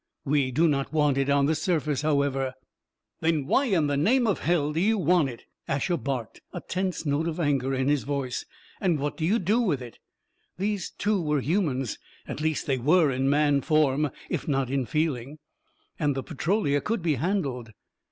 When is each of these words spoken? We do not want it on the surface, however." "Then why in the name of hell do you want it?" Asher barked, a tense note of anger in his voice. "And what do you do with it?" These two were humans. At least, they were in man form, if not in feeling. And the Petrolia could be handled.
We 0.25 0.49
do 0.49 0.67
not 0.67 0.91
want 0.91 1.19
it 1.19 1.29
on 1.29 1.45
the 1.45 1.53
surface, 1.53 2.01
however." 2.01 2.55
"Then 3.19 3.45
why 3.45 3.65
in 3.65 3.85
the 3.85 3.97
name 3.97 4.25
of 4.25 4.39
hell 4.39 4.73
do 4.73 4.79
you 4.79 4.97
want 4.97 5.29
it?" 5.29 5.43
Asher 5.67 5.95
barked, 5.95 6.41
a 6.51 6.59
tense 6.59 7.05
note 7.05 7.27
of 7.27 7.39
anger 7.39 7.71
in 7.75 7.87
his 7.87 8.01
voice. 8.01 8.43
"And 8.79 8.97
what 8.99 9.15
do 9.15 9.23
you 9.23 9.37
do 9.37 9.59
with 9.61 9.79
it?" 9.79 9.99
These 10.57 10.89
two 10.89 11.21
were 11.21 11.39
humans. 11.39 11.99
At 12.27 12.41
least, 12.41 12.65
they 12.65 12.79
were 12.79 13.11
in 13.11 13.29
man 13.29 13.61
form, 13.61 14.09
if 14.27 14.47
not 14.47 14.71
in 14.71 14.87
feeling. 14.87 15.37
And 15.99 16.15
the 16.15 16.23
Petrolia 16.23 16.81
could 16.81 17.03
be 17.03 17.13
handled. 17.13 17.69